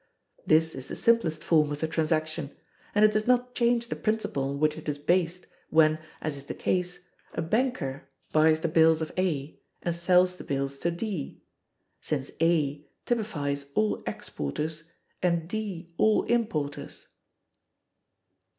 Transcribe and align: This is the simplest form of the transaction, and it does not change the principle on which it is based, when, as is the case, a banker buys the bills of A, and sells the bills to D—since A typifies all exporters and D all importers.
This 0.47 0.73
is 0.73 0.87
the 0.87 0.95
simplest 0.95 1.43
form 1.43 1.71
of 1.71 1.79
the 1.79 1.87
transaction, 1.87 2.49
and 2.95 3.05
it 3.05 3.11
does 3.11 3.27
not 3.27 3.53
change 3.53 3.87
the 3.89 3.95
principle 3.95 4.49
on 4.49 4.59
which 4.59 4.75
it 4.75 4.89
is 4.89 4.97
based, 4.97 5.45
when, 5.69 5.99
as 6.21 6.37
is 6.37 6.47
the 6.47 6.55
case, 6.55 7.01
a 7.35 7.41
banker 7.43 8.07
buys 8.31 8.61
the 8.61 8.67
bills 8.67 9.03
of 9.03 9.11
A, 9.15 9.59
and 9.83 9.93
sells 9.93 10.37
the 10.37 10.43
bills 10.43 10.79
to 10.79 10.89
D—since 10.89 12.31
A 12.41 12.83
typifies 13.05 13.67
all 13.75 14.01
exporters 14.07 14.85
and 15.21 15.47
D 15.47 15.93
all 15.97 16.23
importers. 16.23 17.05